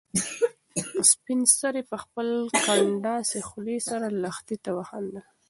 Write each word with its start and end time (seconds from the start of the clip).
سپین 1.11 1.39
سرې 1.57 1.81
په 1.91 1.97
خپلې 2.03 2.39
کنډاسې 2.65 3.39
خولې 3.47 3.77
سره 3.89 4.05
لښتې 4.23 4.57
ته 4.63 4.71
وخندل. 4.77 5.25